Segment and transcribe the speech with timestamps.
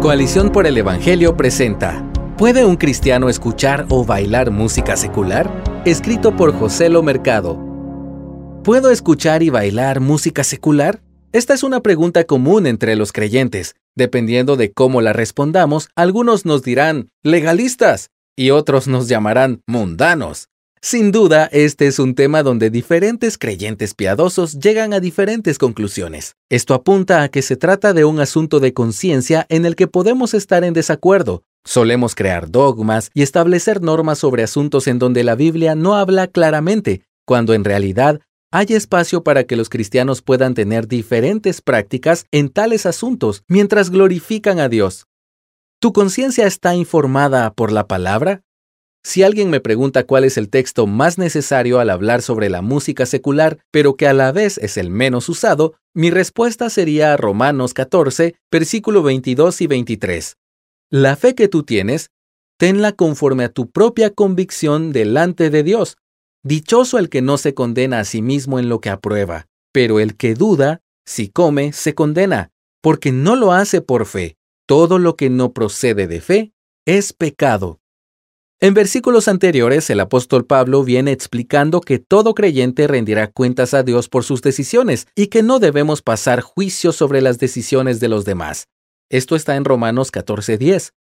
[0.00, 5.52] Coalición por el Evangelio presenta ¿Puede un cristiano escuchar o bailar música secular?
[5.84, 7.58] Escrito por José Lo Mercado.
[8.64, 11.02] ¿Puedo escuchar y bailar música secular?
[11.32, 13.74] Esta es una pregunta común entre los creyentes.
[13.94, 20.48] Dependiendo de cómo la respondamos, algunos nos dirán legalistas y otros nos llamarán mundanos.
[20.82, 26.36] Sin duda, este es un tema donde diferentes creyentes piadosos llegan a diferentes conclusiones.
[26.48, 30.32] Esto apunta a que se trata de un asunto de conciencia en el que podemos
[30.32, 31.42] estar en desacuerdo.
[31.66, 37.02] Solemos crear dogmas y establecer normas sobre asuntos en donde la Biblia no habla claramente,
[37.26, 42.86] cuando en realidad hay espacio para que los cristianos puedan tener diferentes prácticas en tales
[42.86, 45.06] asuntos mientras glorifican a Dios.
[45.78, 48.42] ¿Tu conciencia está informada por la palabra?
[49.02, 53.06] Si alguien me pregunta cuál es el texto más necesario al hablar sobre la música
[53.06, 58.34] secular, pero que a la vez es el menos usado, mi respuesta sería Romanos 14,
[58.50, 60.36] versículo 22 y 23.
[60.90, 62.10] La fe que tú tienes,
[62.58, 65.96] tenla conforme a tu propia convicción delante de Dios.
[66.42, 70.16] Dichoso el que no se condena a sí mismo en lo que aprueba, pero el
[70.16, 72.50] que duda, si come, se condena,
[72.82, 74.36] porque no lo hace por fe.
[74.66, 76.52] Todo lo que no procede de fe
[76.86, 77.79] es pecado.
[78.62, 84.10] En versículos anteriores, el apóstol Pablo viene explicando que todo creyente rendirá cuentas a Dios
[84.10, 88.68] por sus decisiones y que no debemos pasar juicio sobre las decisiones de los demás.
[89.08, 90.92] Esto está en Romanos 14:10.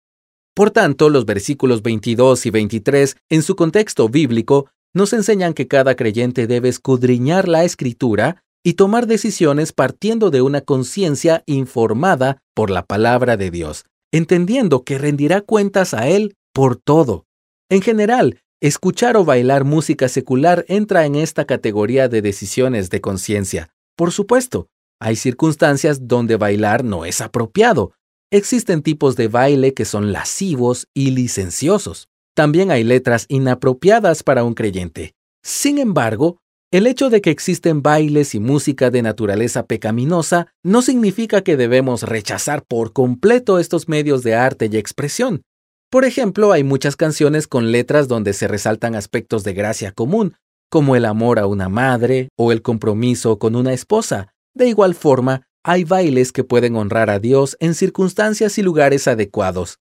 [0.55, 5.95] Por tanto, los versículos 22 y 23, en su contexto bíblico, nos enseñan que cada
[5.95, 12.85] creyente debe escudriñar la escritura y tomar decisiones partiendo de una conciencia informada por la
[12.85, 17.25] palabra de Dios, entendiendo que rendirá cuentas a Él por todo.
[17.71, 23.69] En general, escuchar o bailar música secular entra en esta categoría de decisiones de conciencia.
[23.95, 27.93] Por supuesto, hay circunstancias donde bailar no es apropiado.
[28.31, 32.09] Existen tipos de baile que son lascivos y licenciosos.
[32.35, 35.13] También hay letras inapropiadas para un creyente.
[35.43, 36.39] Sin embargo,
[36.71, 42.01] el hecho de que existen bailes y música de naturaleza pecaminosa no significa que debemos
[42.01, 45.43] rechazar por completo estos medios de arte y expresión.
[45.89, 50.35] Por ejemplo, hay muchas canciones con letras donde se resaltan aspectos de gracia común,
[50.69, 54.33] como el amor a una madre o el compromiso con una esposa.
[54.53, 59.79] De igual forma, hay bailes que pueden honrar a Dios en circunstancias y lugares adecuados.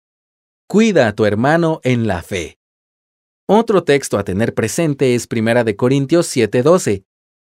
[0.66, 2.58] Cuida a tu hermano en la fe.
[3.46, 7.04] Otro texto a tener presente es 1 de Corintios 7:12.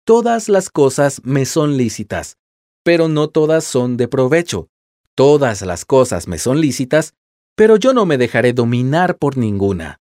[0.05, 2.37] Todas las cosas me son lícitas,
[2.83, 4.69] pero no todas son de provecho.
[5.15, 7.15] Todas las cosas me son lícitas,
[7.57, 9.99] pero yo no me dejaré dominar por ninguna.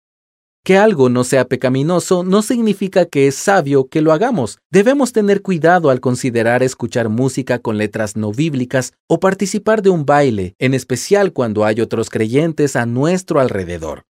[0.64, 4.60] Que algo no sea pecaminoso no significa que es sabio que lo hagamos.
[4.72, 10.06] Debemos tener cuidado al considerar escuchar música con letras no bíblicas o participar de un
[10.06, 14.04] baile, en especial cuando hay otros creyentes a nuestro alrededor.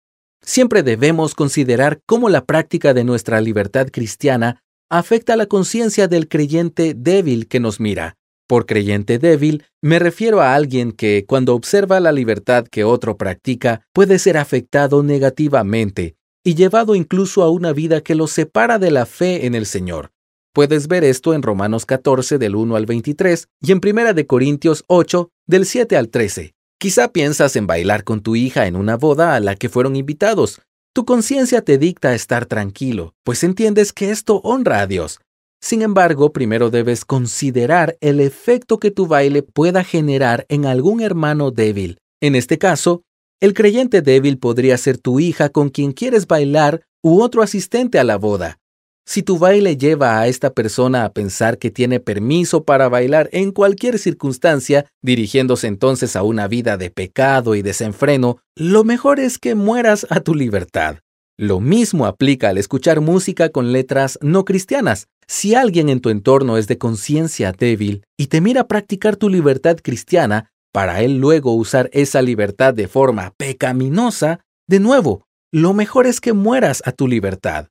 [0.42, 6.94] Siempre debemos considerar cómo la práctica de nuestra libertad cristiana afecta la conciencia del creyente
[6.96, 8.16] débil que nos mira.
[8.47, 13.81] Por creyente débil, me refiero a alguien que, cuando observa la libertad que otro practica,
[13.94, 16.16] puede ser afectado negativamente
[16.46, 20.12] y llevado incluso a una vida que lo separa de la fe en el Señor.
[20.53, 24.85] Puedes ver esto en Romanos 14 del 1 al 23 y en 1 de Corintios
[24.88, 26.56] 8 del 7 al 13.
[26.79, 30.62] Quizá piensas en bailar con tu hija en una boda a la que fueron invitados.
[30.94, 35.19] Tu conciencia te dicta estar tranquilo, pues entiendes que esto honra a Dios.
[35.62, 41.51] Sin embargo, primero debes considerar el efecto que tu baile pueda generar en algún hermano
[41.51, 41.97] débil.
[42.22, 43.03] En este caso,
[43.40, 48.03] el creyente débil podría ser tu hija con quien quieres bailar u otro asistente a
[48.03, 48.59] la boda.
[49.06, 53.51] Si tu baile lleva a esta persona a pensar que tiene permiso para bailar en
[53.51, 59.56] cualquier circunstancia, dirigiéndose entonces a una vida de pecado y desenfreno, lo mejor es que
[59.56, 60.97] mueras a tu libertad.
[61.38, 65.07] Lo mismo aplica al escuchar música con letras no cristianas.
[65.30, 69.78] Si alguien en tu entorno es de conciencia débil y te mira practicar tu libertad
[69.84, 76.22] cristiana, para él luego usar esa libertad de forma pecaminosa, de nuevo, lo mejor es
[76.22, 77.68] que mueras a tu libertad.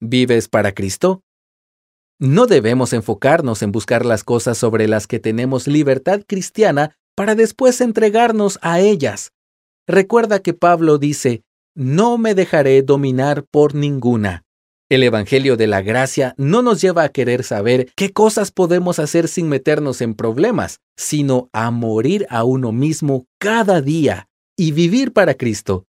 [0.00, 1.22] ¿Vives para Cristo?
[2.18, 7.80] No debemos enfocarnos en buscar las cosas sobre las que tenemos libertad cristiana para después
[7.80, 9.32] entregarnos a ellas.
[9.86, 11.42] Recuerda que Pablo dice,
[11.74, 14.44] no me dejaré dominar por ninguna.
[14.92, 19.26] El Evangelio de la Gracia no nos lleva a querer saber qué cosas podemos hacer
[19.26, 25.32] sin meternos en problemas, sino a morir a uno mismo cada día y vivir para
[25.32, 25.86] Cristo.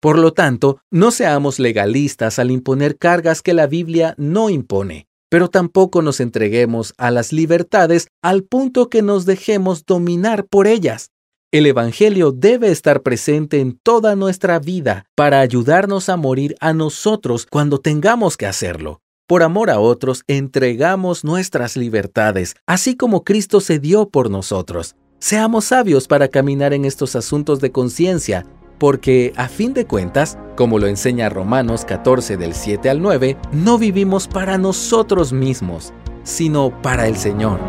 [0.00, 5.48] Por lo tanto, no seamos legalistas al imponer cargas que la Biblia no impone, pero
[5.48, 11.10] tampoco nos entreguemos a las libertades al punto que nos dejemos dominar por ellas.
[11.52, 17.46] El Evangelio debe estar presente en toda nuestra vida para ayudarnos a morir a nosotros
[17.48, 19.00] cuando tengamos que hacerlo.
[19.28, 24.96] Por amor a otros, entregamos nuestras libertades, así como Cristo se dio por nosotros.
[25.20, 28.44] Seamos sabios para caminar en estos asuntos de conciencia,
[28.78, 33.78] porque a fin de cuentas, como lo enseña Romanos 14 del 7 al 9, no
[33.78, 35.92] vivimos para nosotros mismos,
[36.24, 37.60] sino para el Señor.